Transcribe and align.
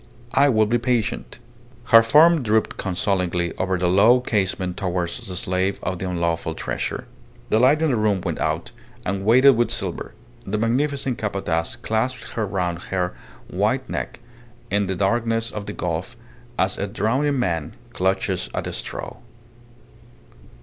I 0.43 0.49
will 0.49 0.65
be 0.65 0.79
patient!..." 0.79 1.37
Her 1.93 2.01
form 2.01 2.41
drooped 2.41 2.75
consolingly 2.75 3.55
over 3.59 3.77
the 3.77 3.85
low 3.87 4.19
casement 4.19 4.75
towards 4.77 5.27
the 5.27 5.35
slave 5.35 5.79
of 5.83 5.99
the 5.99 6.09
unlawful 6.09 6.55
treasure. 6.55 7.05
The 7.49 7.59
light 7.59 7.83
in 7.83 7.91
the 7.91 7.97
room 7.97 8.19
went 8.21 8.39
out, 8.39 8.71
and 9.05 9.23
weighted 9.23 9.55
with 9.55 9.69
silver, 9.69 10.15
the 10.43 10.57
magnificent 10.57 11.19
Capataz 11.19 11.75
clasped 11.75 12.31
her 12.31 12.47
round 12.47 12.79
her 12.89 13.13
white 13.47 13.87
neck 13.87 14.21
in 14.71 14.87
the 14.87 14.95
darkness 14.95 15.51
of 15.51 15.67
the 15.67 15.73
gulf 15.73 16.15
as 16.57 16.79
a 16.79 16.87
drowning 16.87 17.37
man 17.37 17.75
clutches 17.93 18.49
at 18.55 18.65
a 18.65 18.73
straw. 18.73 19.17